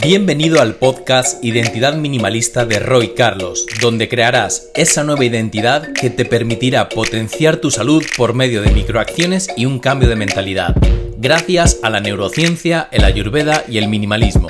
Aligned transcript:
Bienvenido 0.00 0.60
al 0.60 0.74
podcast 0.74 1.42
Identidad 1.42 1.94
Minimalista 1.96 2.66
de 2.66 2.78
Roy 2.78 3.14
Carlos, 3.14 3.66
donde 3.80 4.08
crearás 4.08 4.70
esa 4.74 5.04
nueva 5.04 5.24
identidad 5.24 5.92
que 5.94 6.10
te 6.10 6.24
permitirá 6.24 6.88
potenciar 6.88 7.56
tu 7.56 7.70
salud 7.70 8.04
por 8.16 8.34
medio 8.34 8.62
de 8.62 8.70
microacciones 8.72 9.48
y 9.56 9.64
un 9.64 9.78
cambio 9.78 10.08
de 10.08 10.16
mentalidad, 10.16 10.76
gracias 11.16 11.80
a 11.82 11.90
la 11.90 12.00
neurociencia, 12.00 12.88
el 12.92 13.04
ayurveda 13.04 13.64
y 13.68 13.78
el 13.78 13.88
minimalismo. 13.88 14.48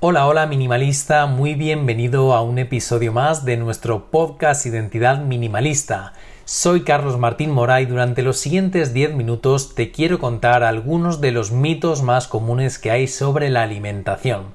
Hola, 0.00 0.26
hola 0.26 0.46
minimalista, 0.46 1.26
muy 1.26 1.54
bienvenido 1.54 2.34
a 2.34 2.42
un 2.42 2.58
episodio 2.58 3.12
más 3.12 3.44
de 3.44 3.56
nuestro 3.56 4.10
podcast 4.10 4.66
Identidad 4.66 5.22
Minimalista. 5.22 6.12
Soy 6.52 6.80
Carlos 6.82 7.16
Martín 7.16 7.52
Mora 7.52 7.80
y 7.80 7.86
durante 7.86 8.22
los 8.22 8.38
siguientes 8.38 8.92
10 8.92 9.14
minutos 9.14 9.76
te 9.76 9.92
quiero 9.92 10.18
contar 10.18 10.64
algunos 10.64 11.20
de 11.20 11.30
los 11.30 11.52
mitos 11.52 12.02
más 12.02 12.26
comunes 12.26 12.80
que 12.80 12.90
hay 12.90 13.06
sobre 13.06 13.50
la 13.50 13.62
alimentación. 13.62 14.46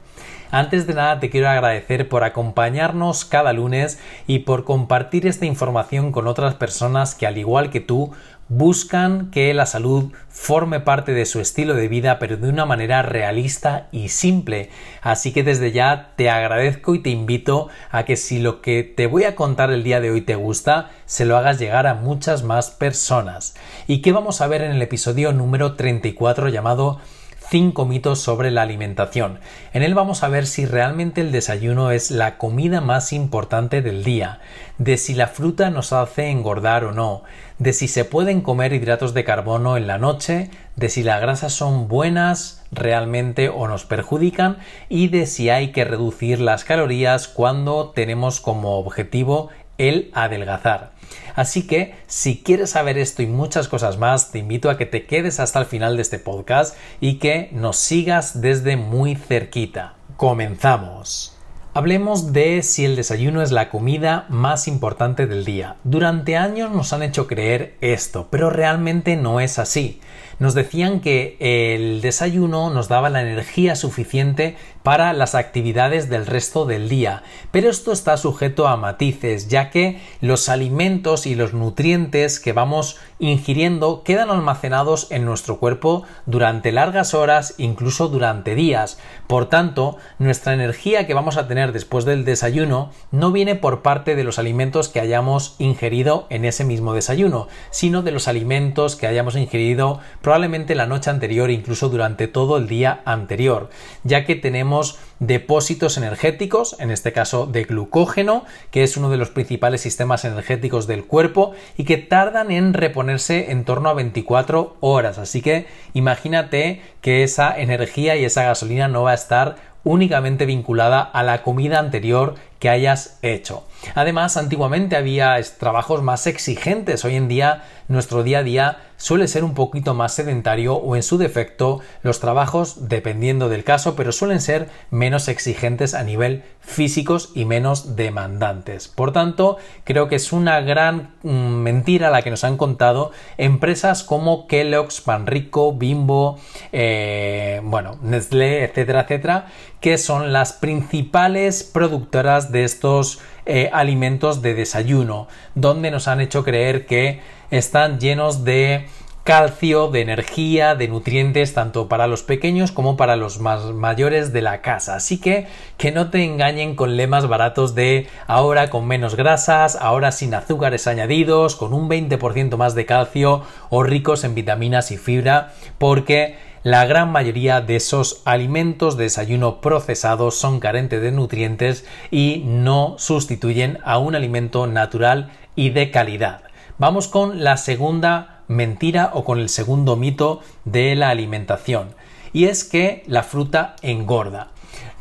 Antes 0.56 0.88
de 0.88 0.94
nada 0.94 1.20
te 1.20 1.30
quiero 1.30 1.50
agradecer 1.50 2.08
por 2.08 2.24
acompañarnos 2.24 3.26
cada 3.26 3.52
lunes 3.52 4.00
y 4.26 4.40
por 4.40 4.64
compartir 4.64 5.28
esta 5.28 5.46
información 5.46 6.14
con 6.14 6.28
otras 6.28 6.56
personas 6.56 7.14
que 7.14 7.28
al 7.28 7.38
igual 7.38 7.70
que 7.70 7.82
tú 7.82 8.14
buscan 8.48 9.32
que 9.32 9.54
la 9.54 9.66
salud 9.66 10.14
forme 10.30 10.80
parte 10.80 11.12
de 11.12 11.26
su 11.26 11.42
estilo 11.42 11.74
de 11.74 11.90
vida 11.90 12.20
pero 12.20 12.38
de 12.38 12.48
una 12.48 12.66
manera 12.66 13.02
realista 13.02 13.90
y 13.92 14.08
simple. 14.08 14.70
Así 15.02 15.34
que 15.34 15.44
desde 15.44 15.74
ya 15.74 16.14
te 16.16 16.30
agradezco 16.30 16.96
y 16.96 17.00
te 17.00 17.10
invito 17.10 17.68
a 17.92 18.06
que 18.06 18.16
si 18.16 18.40
lo 18.40 18.62
que 18.62 18.84
te 18.84 19.08
voy 19.08 19.26
a 19.26 19.36
contar 19.36 19.72
el 19.72 19.84
día 19.84 20.00
de 20.00 20.12
hoy 20.12 20.22
te 20.22 20.36
gusta, 20.36 20.90
se 21.06 21.26
lo 21.26 21.36
hagas 21.36 21.60
llegar 21.60 21.86
a 21.86 21.96
muchas 21.96 22.44
más 22.44 22.72
personas. 22.72 23.56
¿Y 23.88 24.02
qué 24.02 24.14
vamos 24.14 24.40
a 24.40 24.48
ver 24.48 24.62
en 24.62 24.72
el 24.72 24.82
episodio 24.82 25.34
número 25.34 25.74
34 25.76 26.48
llamado 26.48 27.02
5 27.50 27.86
mitos 27.86 28.20
sobre 28.20 28.52
la 28.52 28.64
alimentación. 28.64 29.40
En 29.74 29.84
él 29.84 29.94
vamos 29.94 30.24
a 30.24 30.30
ver 30.30 30.48
si 30.48 30.66
realmente 30.66 31.22
el 31.22 31.32
desayuno 31.32 31.92
es 31.92 32.12
la 32.12 32.38
comida 32.38 32.82
más 32.82 33.14
importante 33.14 33.82
del 33.82 34.04
día, 34.04 34.40
de 34.78 34.98
si 34.98 35.14
la 35.14 35.28
fruta 35.28 35.70
nos 35.70 35.94
hace 35.94 36.30
engordar 36.30 36.84
o 36.86 36.92
no, 36.92 37.24
de 37.60 37.74
si 37.74 37.88
se 37.88 38.06
pueden 38.06 38.42
comer 38.42 38.74
hidratos 38.74 39.14
de 39.14 39.24
carbono 39.24 39.78
en 39.78 39.88
la 39.88 39.98
noche, 39.98 40.50
de 40.76 40.90
si 40.90 41.04
las 41.04 41.22
grasas 41.22 41.54
son 41.54 41.88
buenas 41.88 42.64
realmente 42.72 43.50
o 43.50 43.68
nos 43.68 43.86
perjudican 43.86 44.58
y 44.90 45.08
de 45.08 45.26
si 45.26 45.50
hay 45.50 45.72
que 45.72 45.86
reducir 45.86 46.42
las 46.42 46.64
calorías 46.64 47.28
cuando 47.28 47.92
tenemos 47.92 48.42
como 48.42 48.78
objetivo 48.78 49.50
el 49.78 50.12
adelgazar. 50.14 50.92
Así 51.36 51.68
que 51.68 51.96
si 52.08 52.42
quieres 52.42 52.72
saber 52.72 52.98
esto 52.98 53.22
y 53.22 53.28
muchas 53.28 53.68
cosas 53.68 53.98
más, 53.98 54.32
te 54.32 54.40
invito 54.40 54.70
a 54.70 54.78
que 54.78 54.86
te 54.86 55.06
quedes 55.06 55.40
hasta 55.40 55.60
el 55.60 55.66
final 55.66 55.96
de 55.96 56.02
este 56.02 56.20
podcast 56.20 56.76
y 57.02 57.16
que 57.20 57.50
nos 57.52 57.78
sigas 57.78 58.42
desde 58.42 58.78
muy 58.78 59.16
cerquita. 59.16 59.96
Comenzamos. 60.18 61.38
Hablemos 61.74 62.32
de 62.32 62.64
si 62.64 62.86
el 62.86 62.96
desayuno 62.96 63.42
es 63.42 63.52
la 63.52 63.70
comida 63.70 64.28
más 64.30 64.70
importante 64.70 65.28
del 65.28 65.44
día. 65.44 65.76
Durante 65.84 66.38
años 66.38 66.72
nos 66.72 66.94
han 66.94 67.04
hecho 67.04 67.28
creer 67.28 67.76
esto, 67.82 68.30
pero 68.32 68.50
realmente 68.50 69.18
no 69.18 69.42
es 69.42 69.60
así 69.60 70.00
nos 70.40 70.54
decían 70.54 71.00
que 71.00 71.38
el 71.40 72.02
desayuno 72.02 72.70
nos 72.70 72.88
daba 72.88 73.10
la 73.10 73.22
energía 73.22 73.76
suficiente 73.76 74.56
para 74.84 75.14
las 75.14 75.34
actividades 75.34 76.10
del 76.10 76.28
resto 76.28 76.66
del 76.66 76.90
día. 76.90 77.24
Pero 77.52 77.70
esto 77.70 77.92
está 77.92 78.18
sujeto 78.18 78.68
a 78.68 78.78
matices, 78.78 79.48
ya 79.48 79.72
que 79.72 80.00
los 80.22 80.48
alimentos 80.48 81.26
y 81.26 81.34
los 81.34 81.54
nutrientes 81.54 82.40
que 82.40 82.54
vamos 82.54 82.98
ingiriendo 83.18 84.04
quedan 84.04 84.30
almacenados 84.30 85.08
en 85.10 85.26
nuestro 85.26 85.58
cuerpo 85.58 86.04
durante 86.26 86.72
largas 86.72 87.14
horas, 87.14 87.56
incluso 87.58 88.10
durante 88.10 88.54
días. 88.54 89.00
Por 89.28 89.48
tanto, 89.50 89.98
nuestra 90.20 90.54
energía 90.54 91.08
que 91.08 91.14
vamos 91.14 91.38
a 91.38 91.48
tener 91.48 91.72
después 91.72 92.06
del 92.06 92.26
desayuno 92.26 92.92
no 93.12 93.32
viene 93.32 93.56
por 93.56 93.82
parte 93.82 94.16
de 94.16 94.24
los 94.24 94.38
alimentos 94.38 94.90
que 94.90 95.00
hayamos 95.00 95.56
ingerido 95.58 96.28
en 96.30 96.46
ese 96.46 96.64
mismo 96.64 96.94
desayuno, 96.94 97.48
sino 97.72 98.04
de 98.04 98.12
los 98.12 98.28
alimentos 98.28 98.96
que 98.96 99.08
hayamos 99.08 99.36
ingerido 99.36 100.00
probablemente 100.26 100.74
la 100.74 100.88
noche 100.88 101.12
anterior, 101.12 101.52
incluso 101.52 101.88
durante 101.88 102.28
todo 102.28 102.58
el 102.58 102.68
día 102.68 103.04
anterior, 103.06 103.70
ya 104.04 104.26
que 104.26 104.36
tenemos 104.36 104.98
depósitos 105.20 105.98
energéticos, 105.98 106.76
en 106.80 106.90
este 106.90 107.14
caso 107.14 107.46
de 107.46 107.64
glucógeno, 107.66 108.44
que 108.72 108.82
es 108.82 108.98
uno 108.98 109.12
de 109.12 109.18
los 109.18 109.30
principales 109.30 109.82
sistemas 109.82 110.26
energéticos 110.26 110.88
del 110.88 111.06
cuerpo 111.06 111.54
y 111.78 111.84
que 111.84 111.98
tardan 111.98 112.50
en 112.50 112.74
reponerse 112.74 113.52
en 113.52 113.66
torno 113.66 113.88
a 113.88 113.94
24 113.94 114.78
horas. 114.80 115.20
Así 115.20 115.44
que 115.44 115.68
imagínate 115.94 116.82
que 117.02 117.22
esa 117.22 117.56
energía 117.56 118.16
y 118.16 118.26
esa 118.26 118.46
gasolina 118.46 118.88
no 118.88 119.04
va 119.04 119.12
a 119.12 119.14
estar 119.14 119.75
únicamente 119.86 120.46
vinculada 120.46 121.02
a 121.02 121.24
la 121.24 121.44
comida 121.44 121.80
anterior 121.80 122.36
que 122.60 122.70
hayas 122.70 123.20
hecho. 123.22 123.64
Además, 123.94 124.38
antiguamente 124.38 124.96
había 124.96 125.40
trabajos 125.60 126.02
más 126.02 126.26
exigentes. 126.26 127.06
Hoy 127.06 127.16
en 127.16 127.28
día, 127.28 127.64
nuestro 127.88 128.24
día 128.24 128.40
a 128.40 128.44
día 128.44 128.78
suele 128.98 129.28
ser 129.28 129.44
un 129.44 129.54
poquito 129.54 129.94
más 129.94 130.14
sedentario 130.14 130.76
o 130.76 130.96
en 130.96 131.04
su 131.04 131.18
defecto 131.18 131.82
los 132.02 132.20
trabajos, 132.20 132.88
dependiendo 132.90 133.50
del 133.50 133.64
caso, 133.64 133.96
pero 133.96 134.12
suelen 134.12 134.42
ser 134.42 134.70
menos 134.90 135.28
exigentes 135.28 135.94
a 135.94 136.04
nivel 136.04 136.44
físicos 136.62 137.32
y 137.36 137.46
menos 137.46 137.96
demandantes. 137.96 138.88
Por 138.88 139.12
tanto, 139.12 139.58
creo 139.84 140.08
que 140.08 140.16
es 140.16 140.32
una 140.34 140.62
gran 140.62 141.14
mm, 141.22 141.30
mentira 141.30 142.10
la 142.10 142.24
que 142.24 142.32
nos 142.32 142.44
han 142.44 142.58
contado 142.58 143.12
empresas 143.38 144.04
como 144.04 144.48
Kellogg's, 144.48 145.02
Panrico, 145.02 145.74
Bimbo, 145.74 146.40
eh, 146.72 147.62
bueno, 147.64 148.00
Nestlé, 148.02 148.64
etcétera, 148.64 149.02
etcétera, 149.02 149.48
que 149.82 149.98
son 149.98 150.34
las 150.34 150.54
principales 150.54 151.64
productoras 151.64 152.52
de 152.52 152.64
estos 152.64 153.20
eh, 153.46 153.70
alimentos 153.72 154.42
de 154.42 154.54
desayuno, 154.54 155.28
donde 155.54 155.92
nos 155.92 156.08
han 156.08 156.22
hecho 156.22 156.44
creer 156.44 156.86
que 156.86 157.22
están 157.52 158.00
llenos 158.00 158.44
de 158.44 158.88
calcio, 159.26 159.88
de 159.88 160.02
energía, 160.02 160.76
de 160.76 160.88
nutrientes, 160.88 161.56
tanto 161.56 161.90
para 161.90 162.06
los 162.06 162.22
pequeños 162.22 162.72
como 162.72 162.96
para 162.96 163.16
los 163.16 163.40
más 163.40 163.66
mayores 163.74 164.32
de 164.34 164.44
la 164.44 164.62
casa. 164.62 164.96
Así 164.96 165.20
que 165.20 165.48
que 165.78 165.92
no 165.92 166.12
te 166.12 166.24
engañen 166.24 166.76
con 166.76 166.96
lemas 166.96 167.28
baratos 167.28 167.74
de 167.74 168.08
ahora 168.28 168.70
con 168.70 168.86
menos 168.86 169.16
grasas, 169.16 169.78
ahora 169.82 170.12
sin 170.12 170.36
azúcares 170.36 170.86
añadidos, 170.86 171.56
con 171.56 171.74
un 171.74 171.90
20% 171.90 172.56
más 172.56 172.76
de 172.76 172.86
calcio 172.86 173.42
o 173.72 173.82
ricos 173.82 174.24
en 174.24 174.36
vitaminas 174.36 174.92
y 174.92 174.98
fibra, 174.98 175.54
porque 175.80 176.36
la 176.66 176.84
gran 176.88 177.12
mayoría 177.12 177.62
de 177.62 177.76
esos 177.76 178.24
alimentos 178.26 178.98
de 178.98 179.04
desayuno 179.04 179.62
procesados 179.62 180.34
son 180.34 180.60
carentes 180.60 181.00
de 181.00 181.12
nutrientes 181.12 181.86
y 182.10 182.42
no 182.44 182.96
sustituyen 182.98 183.78
a 183.84 184.00
un 184.00 184.16
alimento 184.16 184.66
natural 184.66 185.32
y 185.56 185.70
de 185.70 185.92
calidad. 185.92 186.42
Vamos 186.80 187.08
con 187.08 187.44
la 187.44 187.58
segunda 187.58 188.42
mentira 188.48 189.12
o 189.14 189.24
con 189.24 189.40
el 189.40 189.50
segundo 189.50 189.96
mito 189.96 190.40
de 190.64 190.96
la 190.96 191.10
alimentación 191.10 191.90
y 192.34 192.46
es 192.46 192.64
que 192.64 193.04
la 193.06 193.22
fruta 193.22 193.76
engorda. 193.84 194.48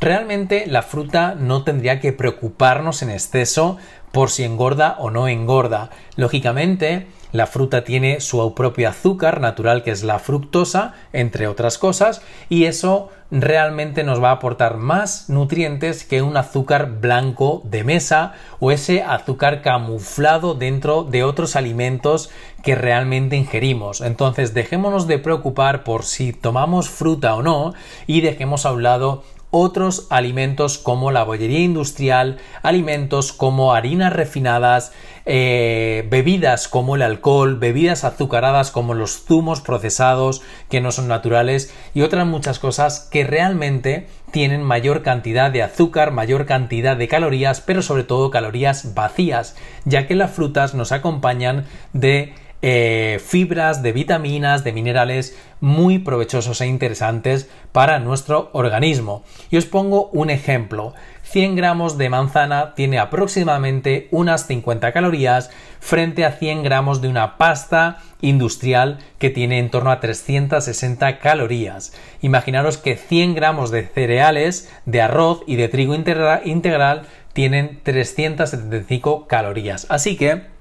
Realmente 0.03 0.67
la 0.67 0.83
fruta 0.83 1.35
no 1.35 1.65
tendría 1.65 1.99
que 1.99 2.13
preocuparnos 2.13 3.01
en 3.01 3.09
exceso 3.09 3.79
por 4.13 4.29
si 4.29 4.45
engorda 4.45 4.97
o 4.99 5.11
no 5.11 5.29
engorda. 5.29 5.89
Lógicamente, 6.17 7.07
la 7.35 7.49
fruta 7.49 7.83
tiene 7.83 8.21
su 8.21 8.55
propio 8.55 8.89
azúcar 8.89 9.41
natural 9.41 9.83
que 9.83 9.91
es 9.91 10.05
la 10.05 10.21
fructosa, 10.21 10.95
entre 11.13 11.49
otras 11.49 11.79
cosas, 11.79 12.23
y 12.49 12.67
eso 12.67 13.11
realmente 13.33 14.05
nos 14.05 14.23
va 14.23 14.29
a 14.29 14.35
aportar 14.35 14.77
más 14.77 15.29
nutrientes 15.29 16.05
que 16.05 16.23
un 16.23 16.37
azúcar 16.37 17.01
blanco 17.01 17.61
de 17.65 17.83
mesa 17.83 18.35
o 18.61 18.71
ese 18.71 19.03
azúcar 19.03 19.63
camuflado 19.63 20.55
dentro 20.55 21.03
de 21.03 21.25
otros 21.25 21.57
alimentos 21.57 22.31
que 22.63 22.77
realmente 22.77 23.35
ingerimos. 23.35 24.01
Entonces 24.01 24.55
dejémonos 24.55 25.09
de 25.09 25.19
preocupar 25.19 25.83
por 25.83 26.05
si 26.05 26.33
tomamos 26.33 26.89
fruta 26.89 27.35
o 27.35 27.43
no 27.43 27.75
y 28.07 28.21
dejemos 28.21 28.65
a 28.65 28.73
un 28.73 28.85
lado 28.85 29.25
otros 29.57 30.09
alimentos 30.11 30.79
como 30.79 31.13
la 31.13 31.23
bollería 31.23 31.61
industrial, 31.61 32.39
alimentos 32.65 33.33
como 33.33 33.73
harinas 33.73 34.13
refinadas, 34.13 34.93
eh, 35.27 36.05
bebidas 36.11 36.67
como 36.67 36.97
el 36.97 37.03
alcohol, 37.03 37.57
bebidas 37.57 38.03
azucaradas 38.03 38.73
como 38.73 38.95
los 38.95 39.25
zumos 39.25 39.61
procesados 39.61 40.43
que 40.69 40.81
no 40.81 40.91
son 40.91 41.07
naturales 41.07 41.73
y 41.95 42.03
otras 42.03 42.27
muchas 42.27 42.59
cosas 42.59 43.09
que 43.13 43.23
realmente 43.23 44.09
tienen 44.33 44.65
mayor 44.65 45.03
cantidad 45.03 45.53
de 45.53 45.63
azúcar, 45.63 46.11
mayor 46.11 46.47
cantidad 46.47 46.97
de 46.97 47.07
calorías, 47.07 47.61
pero 47.61 47.81
sobre 47.81 48.03
todo 48.03 48.33
calorías 48.33 48.93
vacías, 48.93 49.55
ya 49.85 50.09
que 50.09 50.17
las 50.17 50.33
frutas 50.33 50.75
nos 50.75 50.91
acompañan 50.91 51.67
de 51.93 52.35
eh, 52.67 53.21
fibras, 53.23 53.83
de 53.83 53.93
vitaminas, 53.93 54.65
de 54.65 54.73
minerales 54.73 55.37
muy 55.61 55.99
provechosos 55.99 56.63
e 56.63 56.67
interesantes 56.67 57.51
para 57.73 57.99
nuestro 57.99 58.49
organismo. 58.55 59.23
Y 59.51 59.59
os 59.59 59.67
pongo 59.67 60.09
un 60.15 60.31
ejemplo. 60.31 60.95
100 61.25 61.57
gramos 61.57 61.99
de 61.99 62.09
manzana 62.09 62.75
tiene 62.75 62.99
aproximadamente 62.99 64.09
unas 64.13 64.47
50 64.47 64.93
calorías 64.93 65.51
frente 65.79 66.25
a 66.25 66.33
100 66.33 66.63
gramos 66.63 67.03
de 67.03 67.09
una 67.09 67.37
pasta 67.37 67.99
industrial 68.23 68.97
que 69.19 69.29
tiene 69.29 69.59
en 69.59 69.69
torno 69.69 69.91
a 69.91 70.01
360 70.01 71.19
calorías. 71.19 71.93
Imaginaros 72.23 72.79
que 72.79 72.97
100 72.97 73.35
gramos 73.35 73.73
de 73.73 73.83
cereales, 73.87 74.73
de 74.87 75.03
arroz 75.03 75.43
y 75.47 75.57
de 75.57 75.69
trigo 75.69 75.95
integral 75.95 77.03
tienen 77.35 77.81
375 77.83 79.27
calorías. 79.27 79.87
Así 79.91 80.17
que 80.17 80.55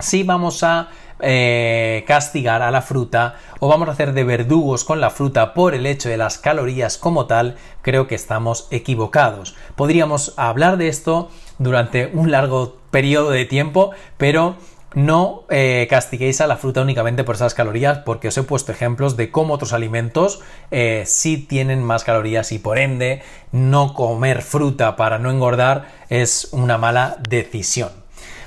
si 0.00 0.24
vamos 0.24 0.64
a 0.64 0.88
eh, 1.20 2.04
castigar 2.06 2.62
a 2.62 2.70
la 2.70 2.82
fruta 2.82 3.36
o 3.60 3.68
vamos 3.68 3.88
a 3.88 3.92
hacer 3.92 4.12
de 4.12 4.24
verdugos 4.24 4.84
con 4.84 5.00
la 5.00 5.10
fruta 5.10 5.54
por 5.54 5.74
el 5.74 5.86
hecho 5.86 6.08
de 6.08 6.16
las 6.16 6.38
calorías 6.38 6.98
como 6.98 7.26
tal, 7.26 7.56
creo 7.82 8.06
que 8.06 8.14
estamos 8.14 8.68
equivocados. 8.70 9.54
Podríamos 9.76 10.34
hablar 10.36 10.76
de 10.76 10.88
esto 10.88 11.30
durante 11.58 12.10
un 12.12 12.30
largo 12.30 12.78
periodo 12.90 13.30
de 13.30 13.44
tiempo, 13.44 13.92
pero 14.16 14.56
no 14.94 15.42
eh, 15.50 15.86
castiguéis 15.90 16.40
a 16.40 16.46
la 16.46 16.56
fruta 16.56 16.80
únicamente 16.80 17.24
por 17.24 17.34
esas 17.34 17.54
calorías 17.54 17.98
porque 17.98 18.28
os 18.28 18.38
he 18.38 18.42
puesto 18.44 18.70
ejemplos 18.70 19.16
de 19.16 19.30
cómo 19.30 19.54
otros 19.54 19.72
alimentos 19.72 20.40
eh, 20.70 21.02
sí 21.06 21.36
tienen 21.36 21.82
más 21.82 22.04
calorías 22.04 22.52
y 22.52 22.60
por 22.60 22.78
ende 22.78 23.22
no 23.50 23.92
comer 23.94 24.42
fruta 24.42 24.94
para 24.96 25.18
no 25.18 25.30
engordar 25.30 25.88
es 26.10 26.48
una 26.52 26.78
mala 26.78 27.18
decisión. 27.28 28.03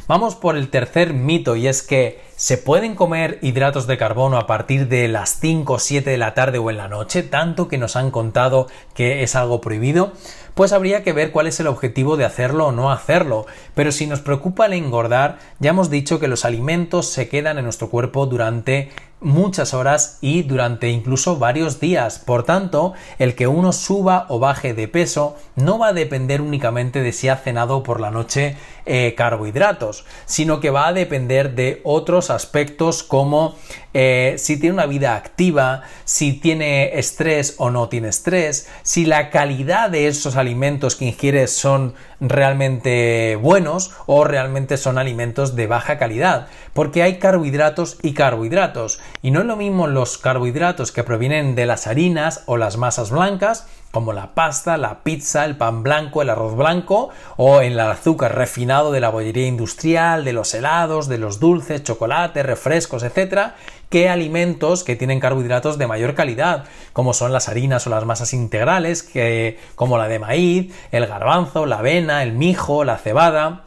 Vamos 0.08 0.36
por 0.36 0.56
el 0.56 0.70
tercer 0.70 1.14
mito 1.14 1.58
y 1.58 1.68
es 1.68 1.84
que 1.84 2.22
¿se 2.38 2.58
pueden 2.58 2.96
comer 2.96 3.40
hidratos 3.42 3.88
de 3.88 3.98
carbono 3.98 4.38
a 4.38 4.48
partir 4.48 4.88
de 4.88 5.10
las 5.10 5.38
5 5.42 5.74
o 5.74 5.80
7 5.80 6.10
de 6.10 6.18
la 6.18 6.34
tarde 6.34 6.60
o 6.60 6.70
en 6.70 6.78
la 6.78 6.88
noche? 6.88 7.24
Tanto 7.24 7.68
que 7.68 7.78
nos 7.78 7.98
han 7.98 8.10
contado 8.10 8.68
que 8.94 9.22
es 9.24 9.36
algo 9.36 9.60
prohibido. 9.60 10.14
Pues 10.54 10.72
habría 10.72 11.04
que 11.04 11.12
ver 11.12 11.34
cuál 11.34 11.48
es 11.48 11.60
el 11.60 11.68
objetivo 11.68 12.16
de 12.16 12.24
hacerlo 12.24 12.68
o 12.68 12.72
no 12.72 12.90
hacerlo. 12.90 13.48
Pero 13.76 13.92
si 13.92 14.08
nos 14.08 14.22
preocupa 14.22 14.68
el 14.68 14.74
engordar, 14.74 15.40
ya 15.60 15.72
hemos 15.72 15.90
dicho 15.90 16.22
que 16.22 16.30
los 16.30 16.46
alimentos 16.46 17.08
se 17.08 17.28
quedan 17.28 17.58
en 17.58 17.66
nuestro 17.66 17.90
cuerpo 17.90 18.28
durante 18.28 18.90
muchas 19.20 19.74
horas 19.74 20.20
y 20.22 20.44
durante 20.44 20.90
incluso 20.90 21.38
varios 21.38 21.80
días. 21.80 22.20
Por 22.20 22.44
tanto, 22.44 22.94
el 23.18 23.36
que 23.36 23.48
uno 23.48 23.72
suba 23.74 24.26
o 24.30 24.40
baje 24.40 24.74
de 24.74 24.88
peso 24.88 25.36
no 25.56 25.80
va 25.80 25.88
a 25.88 25.94
depender 25.94 26.42
únicamente 26.42 27.02
de 27.02 27.12
si 27.12 27.30
ha 27.30 27.38
cenado 27.38 27.84
por 27.84 28.00
la 28.00 28.12
noche 28.12 28.58
eh, 28.86 29.16
carbohidratos, 29.18 30.06
sino 30.26 30.60
que 30.60 30.70
va 30.70 30.88
a 30.88 30.94
depender 30.94 31.56
de 31.56 31.82
otros 31.84 32.30
aspectos 32.30 33.04
como 33.04 33.56
eh, 33.94 34.36
si 34.38 34.60
tiene 34.60 34.76
una 34.76 34.86
vida 34.86 35.16
activa, 35.16 35.82
si 36.06 36.34
tiene 36.34 36.98
estrés 36.98 37.56
o 37.58 37.70
no 37.70 37.90
tiene 37.90 38.10
estrés, 38.10 38.70
si 38.84 39.06
la 39.06 39.30
calidad 39.30 39.90
de 39.90 40.08
esos 40.08 40.38
alimentos 40.38 40.96
que 40.96 41.06
ingieres 41.06 41.52
son 41.52 41.96
realmente 42.20 43.36
buenos 43.36 43.92
o 44.06 44.24
realmente 44.24 44.78
son 44.78 44.98
alimentos 44.98 45.56
de 45.56 45.68
baja 45.68 45.98
calidad, 45.98 46.48
porque 46.74 47.04
hay 47.04 47.18
carbohidratos 47.18 47.98
y 48.02 48.14
carbohidratos, 48.14 49.00
y 49.22 49.32
no 49.32 49.42
es 49.42 49.46
lo 49.46 49.56
mismo 49.56 49.88
los 49.88 50.18
carbohidratos 50.18 50.92
que 50.92 51.04
provienen 51.04 51.56
de 51.56 51.66
las 51.66 51.88
harinas 51.88 52.44
o 52.46 52.58
las 52.58 52.78
masas 52.78 53.12
blancas, 53.12 53.68
como 53.92 54.14
la 54.14 54.36
pasta, 54.36 54.78
la 54.78 55.04
pizza, 55.04 55.46
el 55.46 55.58
pan 55.58 55.82
blanco, 55.82 56.22
el 56.22 56.30
arroz 56.30 56.56
blanco 56.56 57.10
o 57.38 57.62
el 57.62 57.80
azúcar 57.80 58.36
refinado 58.36 58.92
de 58.92 59.00
la 59.00 59.10
bollería 59.10 59.48
industrial, 59.48 60.24
de 60.24 60.34
los 60.34 60.54
helados, 60.54 61.08
de 61.08 61.18
los 61.18 61.40
dulces, 61.40 61.84
chocolate, 61.84 62.44
refrescos, 62.44 63.04
etcétera, 63.04 63.56
que 63.90 64.10
alimentos 64.10 64.84
que 64.84 64.96
tienen 64.96 65.20
carbohidratos 65.20 65.78
de 65.78 65.88
mayor 65.88 66.14
calidad, 66.14 66.66
como 66.94 67.14
son 67.14 67.32
las 67.32 67.48
harinas 67.50 67.88
o 67.88 67.90
las 67.90 68.06
masas 68.06 68.34
integrales, 68.34 69.04
que, 69.04 69.60
como 69.76 69.98
la 69.98 70.08
de 70.08 70.20
maíz, 70.20 70.76
el 70.92 71.08
garbanzo, 71.08 71.66
la 71.66 71.80
avena, 71.80 72.24
el 72.24 72.34
mijo, 72.34 72.84
la 72.84 72.98
cebada, 72.98 73.67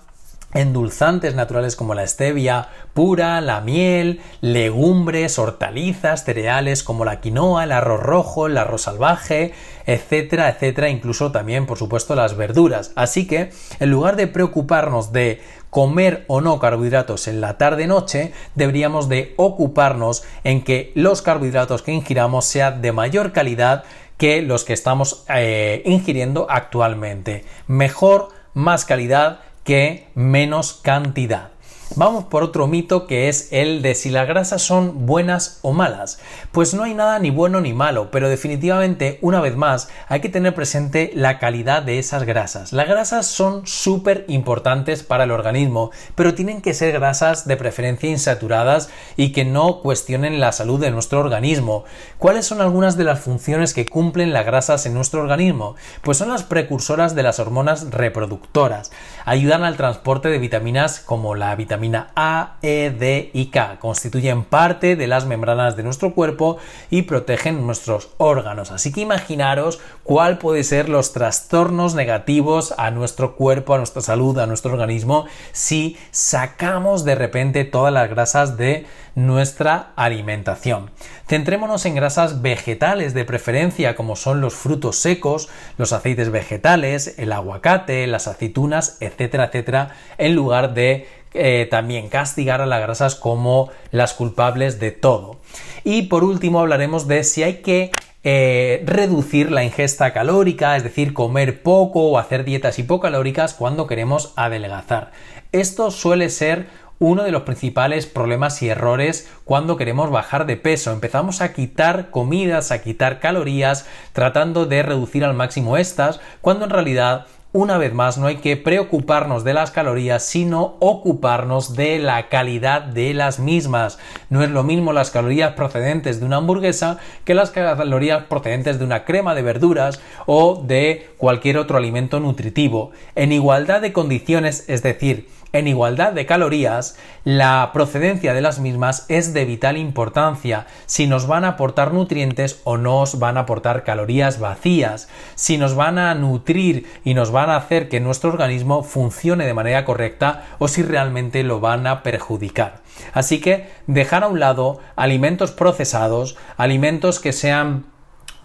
endulzantes 0.53 1.35
naturales 1.35 1.77
como 1.77 1.95
la 1.95 2.07
stevia 2.07 2.69
pura, 2.95 3.41
la 3.41 3.61
miel, 3.61 4.21
legumbres, 4.41 5.39
hortalizas, 5.39 6.25
cereales 6.25 6.83
como 6.83 7.05
la 7.05 7.21
quinoa, 7.21 7.65
el 7.65 7.73
arroz 7.73 8.01
rojo, 8.03 8.47
el 8.47 8.59
arroz 8.59 8.83
salvaje, 8.83 9.53
etcétera, 9.87 10.49
etcétera, 10.49 10.89
incluso 10.89 11.33
también, 11.33 11.67
por 11.67 11.79
supuesto, 11.79 12.15
las 12.15 12.37
verduras. 12.37 12.93
Así 12.97 13.27
que, 13.27 13.51
en 13.79 13.91
lugar 13.91 14.17
de 14.17 14.27
preocuparnos 14.27 15.13
de 15.13 15.41
comer 15.71 16.25
o 16.27 16.41
no 16.41 16.59
carbohidratos 16.59 17.29
en 17.29 17.41
la 17.41 17.57
tarde-noche, 17.57 18.33
deberíamos 18.57 19.09
de 19.09 19.35
ocuparnos 19.37 20.25
en 20.43 20.63
que 20.65 20.93
los 20.95 21.23
carbohidratos 21.23 21.83
que 21.83 21.93
ingiramos 21.93 22.45
sean 22.45 22.83
de 22.83 22.93
mayor 22.93 23.33
calidad 23.33 23.85
que 24.17 24.43
los 24.43 24.65
que 24.65 24.75
estamos 24.75 25.25
eh, 25.35 25.83
ingiriendo 25.87 26.47
actualmente. 26.51 27.45
Mejor, 27.67 28.29
más 28.53 28.85
calidad 28.85 29.41
que 29.71 30.09
menos 30.17 30.73
cantidad. 30.73 31.53
Vamos 31.97 32.27
por 32.27 32.45
otro 32.45 32.69
mito 32.69 33.09
que 33.09 33.29
es 33.29 33.49
el 33.51 33.83
de 33.83 33.97
si 33.97 34.11
las 34.11 34.29
grasas 34.29 34.63
son 34.63 35.07
buenas 35.07 35.59
o 35.63 35.73
malas. 35.73 36.21
Pues 36.53 36.73
no 36.73 36.85
hay 36.85 36.95
nada 36.95 37.19
ni 37.19 37.31
bueno 37.31 37.61
ni 37.61 37.73
malo, 37.73 38.13
pero 38.13 38.29
definitivamente, 38.29 39.19
una 39.23 39.41
vez 39.41 39.57
más, 39.57 39.89
hay 40.07 40.21
que 40.21 40.29
tener 40.29 40.55
presente 40.55 41.11
la 41.15 41.41
calidad 41.41 41.83
de 41.83 41.99
esas 41.99 42.23
grasas. 42.23 42.73
Las 42.73 42.87
grasas 42.87 43.27
son 43.27 43.67
súper 43.67 44.25
importantes 44.29 45.03
para 45.03 45.25
el 45.25 45.33
organismo, 45.33 45.91
pero 46.15 46.33
tienen 46.33 46.63
que 46.63 46.75
ser 46.75 46.93
grasas 46.93 47.49
de 47.49 47.57
preferencia 47.57 48.09
insaturadas 48.09 48.89
y 49.17 49.33
que 49.33 49.45
no 49.45 49.81
cuestionen 49.81 50.39
la 50.39 50.53
salud 50.53 50.81
de 50.81 50.93
nuestro 50.93 51.19
organismo. 51.19 51.83
¿Cuáles 52.19 52.47
son 52.47 52.61
algunas 52.61 52.97
de 52.97 53.05
las 53.05 53.19
funciones 53.19 53.75
que 53.75 53.87
cumplen 53.87 54.33
las 54.33 54.47
grasas 54.47 54.87
en 54.87 54.95
nuestro 54.95 55.23
organismo? 55.23 55.75
Pues 56.03 56.19
son 56.19 56.29
las 56.29 56.45
precursoras 56.45 57.17
de 57.17 57.25
las 57.25 57.41
hormonas 57.41 57.91
reproductoras. 57.91 58.93
Ayudan 59.25 59.65
al 59.65 59.77
transporte 59.77 60.29
de 60.29 60.39
vitaminas 60.39 61.01
como 61.01 61.35
la 61.35 61.57
vitamina 61.57 61.80
vitamina 61.81 62.11
A, 62.15 62.57
E, 62.63 62.91
D 62.91 63.31
y 63.33 63.47
K. 63.47 63.79
Constituyen 63.79 64.45
parte 64.45 64.97
de 64.97 65.07
las 65.07 65.25
membranas 65.25 65.77
de 65.77 65.83
nuestro 65.83 66.15
cuerpo 66.15 66.59
y 66.91 67.03
protegen 67.03 67.67
nuestros 67.67 68.11
órganos. 68.19 68.71
Así 68.71 68.93
que 68.93 69.01
imaginaros 69.01 69.81
cuál 70.05 70.39
puede 70.39 70.63
ser 70.63 70.89
los 70.89 71.13
trastornos 71.13 71.95
negativos 71.95 72.75
a 72.77 72.91
nuestro 72.91 73.35
cuerpo, 73.37 73.75
a 73.75 73.79
nuestra 73.79 74.03
salud, 74.03 74.39
a 74.39 74.47
nuestro 74.47 74.73
organismo 74.73 75.25
si 75.53 75.97
sacamos 76.11 77.05
de 77.05 77.15
repente 77.15 77.65
todas 77.65 77.93
las 77.93 78.11
grasas 78.11 78.57
de 78.57 78.87
nuestra 79.15 79.93
alimentación. 79.97 80.91
Centrémonos 81.29 81.85
en 81.87 81.95
grasas 81.95 82.43
vegetales 82.43 83.13
de 83.15 83.25
preferencia 83.25 83.97
como 83.97 84.17
son 84.17 84.41
los 84.41 84.55
frutos 84.55 84.97
secos, 84.97 85.49
los 85.79 85.93
aceites 85.93 86.31
vegetales, 86.31 87.15
el 87.19 87.33
aguacate, 87.33 88.07
las 88.07 88.29
aceitunas, 88.29 88.99
etcétera, 89.01 89.47
etcétera, 89.47 89.91
en 90.19 90.35
lugar 90.35 90.75
de 90.75 91.09
eh, 91.35 91.69
también 91.71 92.09
castigar 92.09 92.61
a 92.61 92.67
las 92.67 92.81
grasas 92.81 93.15
como 93.15 93.71
las 93.91 94.15
culpables 94.15 94.81
de 94.81 94.91
todo. 94.91 95.39
Y 95.85 96.03
por 96.03 96.25
último 96.25 96.61
hablaremos 96.61 97.07
de 97.07 97.25
si 97.25 97.43
hay 97.43 97.63
que 97.63 97.93
eh, 98.23 98.83
reducir 98.85 99.51
la 99.51 99.65
ingesta 99.65 100.13
calórica, 100.13 100.77
es 100.77 100.85
decir, 100.85 101.15
comer 101.15 101.63
poco 101.63 102.03
o 102.11 102.19
hacer 102.19 102.45
dietas 102.45 102.79
hipocalóricas 102.79 103.55
cuando 103.55 103.87
queremos 103.87 104.33
adelgazar. 104.37 105.13
Esto 105.53 105.91
suele 105.91 106.29
ser 106.29 106.67
uno 106.99 107.23
de 107.23 107.33
los 107.33 107.43
principales 107.43 108.05
problemas 108.05 108.61
y 108.63 108.69
errores 108.69 109.31
cuando 109.45 109.79
queremos 109.79 110.11
bajar 110.11 110.45
de 110.45 110.59
peso. 110.59 110.93
Empezamos 110.93 111.41
a 111.41 111.55
quitar 111.55 112.11
comidas, 112.11 112.73
a 112.73 112.83
quitar 112.83 113.21
calorías, 113.21 113.87
tratando 114.13 114.67
de 114.67 114.83
reducir 114.83 115.25
al 115.25 115.33
máximo 115.33 115.79
estas, 115.79 116.21
cuando 116.43 116.67
en 116.67 116.71
realidad 116.71 117.27
una 117.53 117.79
vez 117.79 117.93
más, 117.93 118.17
no 118.17 118.29
hay 118.29 118.37
que 118.37 118.57
preocuparnos 118.57 119.43
de 119.43 119.55
las 119.55 119.73
calorías, 119.73 120.23
sino 120.25 120.77
ocuparnos 120.79 121.75
de 121.75 121.99
la 121.99 122.29
calidad 122.29 122.83
de 122.83 123.13
las 123.13 123.41
mismas. 123.41 123.99
No 124.29 124.45
es 124.45 124.51
lo 124.51 124.63
mismo 124.63 124.93
las 124.93 125.11
calorías 125.11 125.55
procedentes 125.55 126.21
de 126.21 126.27
una 126.27 126.37
hamburguesa 126.37 126.99
que 127.25 127.35
las 127.35 127.51
calorías 127.51 128.25
procedentes 128.25 128.79
de 128.79 128.85
una 128.85 129.05
crema 129.05 129.35
de 129.35 129.43
verduras 129.43 130.01
o 130.27 130.63
de 130.65 131.11
cualquier 131.19 131.59
otro 131.59 131.77
alimento 131.77 132.21
nutritivo. 132.21 132.93
En 133.17 133.33
igualdad 133.33 133.81
de 133.81 133.93
condiciones, 133.93 134.65
es 134.69 134.85
decir, 134.85 135.27
en 135.53 135.67
igualdad 135.67 136.13
de 136.13 136.27
calorías, 136.27 136.97
la 137.25 137.71
procedencia 137.73 138.35
de 138.35 138.41
las 138.41 138.61
mismas 138.61 139.05
es 139.09 139.35
de 139.35 139.45
vital 139.45 139.77
importancia, 139.77 140.67
si 140.87 141.09
nos 141.09 141.27
van 141.27 141.45
a 141.45 141.49
aportar 141.49 141.93
nutrientes 141.93 142.61
o 142.63 142.77
nos 142.77 143.19
van 143.19 143.37
a 143.37 143.41
aportar 143.41 143.83
calorías 143.83 144.39
vacías, 144.39 145.09
si 145.35 145.59
nos 145.59 145.75
van 145.75 145.99
a 145.99 146.15
nutrir 146.15 146.87
y 147.05 147.15
nos 147.15 147.33
van 147.33 147.40
a 147.49 147.57
hacer 147.57 147.89
que 147.89 148.01
nuestro 148.01 148.31
organismo 148.31 148.83
funcione 148.83 149.47
de 149.47 149.55
manera 149.55 149.87
correcta 149.87 150.45
o 150.59 150.69
si 150.69 150.83
realmente 150.83 151.43
lo 151.43 151.61
van 151.61 151.87
a 151.87 152.03
perjudicar. 152.03 152.83
Así 153.15 153.41
que 153.41 153.69
dejar 153.87 154.25
a 154.25 154.29
un 154.29 154.41
lado 154.41 154.81
alimentos 154.97 155.53
procesados, 155.53 156.37
alimentos 156.59 157.21
que 157.21 157.33
sean 157.33 157.87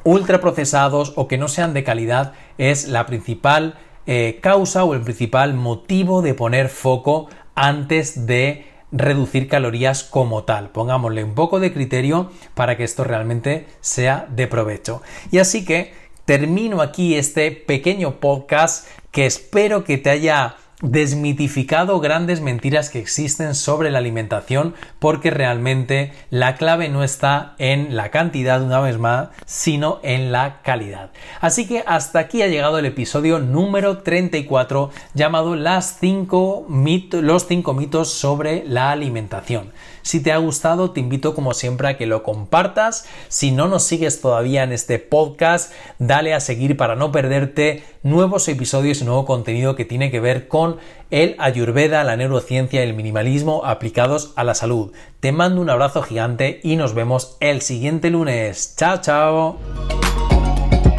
ultraprocesados 0.06 1.14
o 1.18 1.28
que 1.28 1.38
no 1.38 1.50
sean 1.50 1.74
de 1.74 1.84
calidad 1.84 2.34
es 2.58 2.88
la 2.88 3.06
principal 3.06 3.76
eh, 4.08 4.40
causa 4.42 4.84
o 4.84 4.94
el 4.94 5.02
principal 5.02 5.56
motivo 5.56 6.22
de 6.22 6.36
poner 6.36 6.70
foco 6.70 7.28
antes 7.56 8.28
de 8.28 8.68
reducir 8.92 9.48
calorías 9.50 10.04
como 10.04 10.44
tal. 10.44 10.70
Pongámosle 10.70 11.24
un 11.24 11.34
poco 11.34 11.60
de 11.60 11.74
criterio 11.74 12.32
para 12.54 12.78
que 12.78 12.84
esto 12.84 13.04
realmente 13.04 13.68
sea 13.82 14.28
de 14.30 14.48
provecho. 14.48 15.02
Y 15.32 15.40
así 15.40 15.66
que 15.66 15.94
termino 16.26 16.82
aquí 16.82 17.16
este 17.16 17.52
pequeño 17.52 18.20
podcast 18.20 18.88
que 19.12 19.26
espero 19.26 19.84
que 19.84 19.98
te 19.98 20.10
haya 20.10 20.58
desmitificado 20.92 22.00
grandes 22.00 22.42
mentiras 22.42 22.90
que 22.90 23.00
existen 23.00 23.56
sobre 23.56 23.92
la 23.92 24.00
alimentación 24.00 24.76
porque 25.00 25.32
realmente 25.32 26.14
la 26.30 26.56
clave 26.56 26.90
no 26.90 27.04
está 27.04 27.56
en 27.58 27.96
la 27.96 28.12
cantidad 28.12 28.62
una 28.62 28.80
vez 28.80 28.98
más 28.98 29.30
sino 29.46 30.00
en 30.04 30.32
la 30.32 30.62
calidad 30.62 31.10
así 31.42 31.68
que 31.68 31.84
hasta 31.88 32.20
aquí 32.20 32.42
ha 32.42 32.48
llegado 32.48 32.78
el 32.78 32.86
episodio 32.86 33.40
número 33.40 34.00
34 34.00 34.92
llamado 35.14 35.56
las 35.56 35.98
cinco 36.00 36.66
los 37.12 37.48
5 37.48 37.74
mitos 37.74 38.12
sobre 38.12 38.64
la 38.66 38.92
alimentación 38.92 39.72
si 40.06 40.22
te 40.22 40.32
ha 40.32 40.38
gustado, 40.38 40.92
te 40.92 41.00
invito 41.00 41.34
como 41.34 41.56
siempre 41.56 41.88
a 41.88 41.98
que 41.98 42.06
lo 42.06 42.22
compartas. 42.22 43.08
Si 43.28 43.52
no 43.52 43.68
nos 43.68 43.86
sigues 43.86 44.22
todavía 44.22 44.62
en 44.62 44.72
este 44.72 45.00
podcast, 45.00 45.74
dale 45.98 46.36
a 46.36 46.40
seguir 46.42 46.78
para 46.78 46.96
no 46.96 47.12
perderte 47.12 47.84
nuevos 48.04 48.48
episodios 48.48 49.02
y 49.02 49.06
nuevo 49.06 49.26
contenido 49.26 49.76
que 49.76 49.84
tiene 49.84 50.12
que 50.12 50.20
ver 50.20 50.48
con 50.48 50.75
el 51.12 51.36
ayurveda, 51.40 52.04
la 52.04 52.18
neurociencia 52.18 52.84
y 52.84 52.88
el 52.88 52.96
minimalismo 52.96 53.64
aplicados 53.66 54.34
a 54.36 54.44
la 54.44 54.56
salud. 54.56 54.92
Te 55.20 55.32
mando 55.32 55.62
un 55.62 55.70
abrazo 55.70 56.02
gigante 56.02 56.60
y 56.64 56.76
nos 56.76 56.94
vemos 56.94 57.38
el 57.40 57.62
siguiente 57.62 58.10
lunes. 58.10 58.76
Chao, 58.78 59.02
chao. 59.02 59.58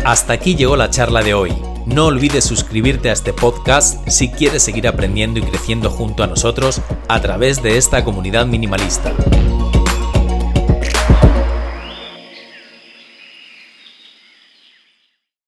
Hasta 0.04 0.34
aquí 0.34 0.54
llegó 0.54 0.76
la 0.76 0.90
charla 0.90 1.22
de 1.22 1.34
hoy. 1.34 1.52
No 1.86 2.06
olvides 2.06 2.44
suscribirte 2.44 3.10
a 3.10 3.12
este 3.12 3.32
podcast 3.32 4.08
si 4.08 4.28
quieres 4.28 4.62
seguir 4.62 4.88
aprendiendo 4.88 5.38
y 5.38 5.42
creciendo 5.42 5.90
junto 5.90 6.22
a 6.22 6.26
nosotros 6.26 6.80
a 7.08 7.20
través 7.20 7.62
de 7.62 7.76
esta 7.76 8.04
comunidad 8.04 8.46
minimalista. 8.46 9.12